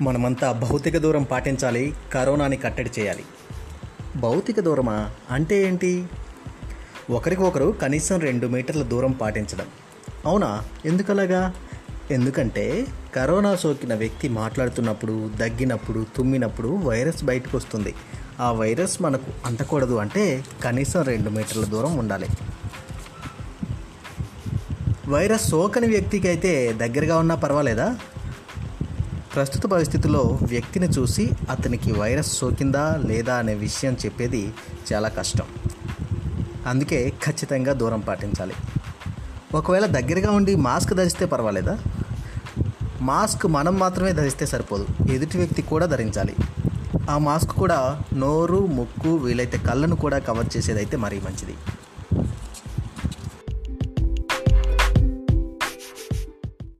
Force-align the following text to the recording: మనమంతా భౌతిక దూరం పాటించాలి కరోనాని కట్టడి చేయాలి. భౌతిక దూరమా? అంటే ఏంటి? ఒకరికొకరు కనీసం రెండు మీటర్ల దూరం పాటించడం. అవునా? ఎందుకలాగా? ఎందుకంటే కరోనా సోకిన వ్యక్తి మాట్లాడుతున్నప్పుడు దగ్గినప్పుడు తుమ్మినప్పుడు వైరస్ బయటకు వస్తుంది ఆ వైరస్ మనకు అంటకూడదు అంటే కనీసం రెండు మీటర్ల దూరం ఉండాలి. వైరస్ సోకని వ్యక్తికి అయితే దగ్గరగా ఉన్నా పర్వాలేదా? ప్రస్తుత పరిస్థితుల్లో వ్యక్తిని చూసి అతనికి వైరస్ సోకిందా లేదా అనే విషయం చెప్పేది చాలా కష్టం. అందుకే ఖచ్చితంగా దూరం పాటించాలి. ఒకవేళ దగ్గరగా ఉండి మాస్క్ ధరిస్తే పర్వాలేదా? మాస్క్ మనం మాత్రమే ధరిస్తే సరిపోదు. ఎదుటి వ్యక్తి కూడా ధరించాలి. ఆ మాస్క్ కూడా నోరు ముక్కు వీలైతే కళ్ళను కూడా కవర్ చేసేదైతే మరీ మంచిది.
మనమంతా 0.00 0.52
భౌతిక 0.52 0.98
దూరం 0.98 1.22
పాటించాలి 1.22 1.94
కరోనాని 2.12 2.56
కట్టడి 2.56 2.90
చేయాలి. 2.98 3.24
భౌతిక 4.16 4.60
దూరమా? 4.60 5.10
అంటే 5.30 5.62
ఏంటి? 5.62 6.06
ఒకరికొకరు 7.10 7.74
కనీసం 7.82 8.20
రెండు 8.20 8.46
మీటర్ల 8.46 8.82
దూరం 8.82 9.12
పాటించడం. 9.12 9.66
అవునా? 10.26 10.62
ఎందుకలాగా? 10.84 11.54
ఎందుకంటే 12.10 12.86
కరోనా 13.14 13.56
సోకిన 13.56 13.94
వ్యక్తి 13.94 14.28
మాట్లాడుతున్నప్పుడు 14.28 15.30
దగ్గినప్పుడు 15.36 16.06
తుమ్మినప్పుడు 16.16 16.68
వైరస్ 16.68 17.24
బయటకు 17.24 17.56
వస్తుంది 17.56 17.94
ఆ 18.40 18.52
వైరస్ 18.52 19.02
మనకు 19.02 19.32
అంటకూడదు 19.46 19.94
అంటే 19.94 20.44
కనీసం 20.64 21.02
రెండు 21.02 21.30
మీటర్ల 21.30 21.64
దూరం 21.64 21.96
ఉండాలి. 21.96 22.26
వైరస్ 25.08 25.48
సోకని 25.48 25.86
వ్యక్తికి 25.86 26.28
అయితే 26.28 26.72
దగ్గరగా 26.72 27.18
ఉన్నా 27.18 27.34
పర్వాలేదా? 27.34 27.98
ప్రస్తుత 29.38 29.66
పరిస్థితుల్లో 29.66 30.38
వ్యక్తిని 30.42 30.86
చూసి 30.86 31.30
అతనికి 31.50 31.92
వైరస్ 31.92 32.38
సోకిందా 32.38 33.02
లేదా 33.06 33.34
అనే 33.34 33.54
విషయం 33.54 33.96
చెప్పేది 34.04 34.52
చాలా 34.92 35.08
కష్టం. 35.08 35.44
అందుకే 36.66 37.12
ఖచ్చితంగా 37.24 37.72
దూరం 37.72 38.00
పాటించాలి. 38.00 38.54
ఒకవేళ 39.54 39.86
దగ్గరగా 39.86 40.30
ఉండి 40.30 40.54
మాస్క్ 40.54 40.94
ధరిస్తే 40.94 41.24
పర్వాలేదా? 41.24 41.78
మాస్క్ 43.00 43.46
మనం 43.46 43.78
మాత్రమే 43.78 44.12
ధరిస్తే 44.12 44.46
సరిపోదు. 44.46 44.86
ఎదుటి 45.10 45.38
వ్యక్తి 45.38 45.62
కూడా 45.62 45.86
ధరించాలి. 45.86 46.36
ఆ 47.10 47.18
మాస్క్ 47.18 47.52
కూడా 47.52 48.00
నోరు 48.14 48.66
ముక్కు 48.66 49.14
వీలైతే 49.14 49.58
కళ్ళను 49.58 49.96
కూడా 49.96 50.18
కవర్ 50.18 50.56
చేసేదైతే 50.56 50.96
మరీ 50.96 51.20
మంచిది. 51.20 51.54